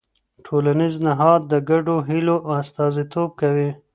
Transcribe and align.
ټولنیز 0.45 0.95
نهاد 1.05 1.41
د 1.51 1.53
ګډو 1.69 1.95
هيلو 2.09 2.35
استازیتوب 2.59 3.29
کوي. 3.41 3.69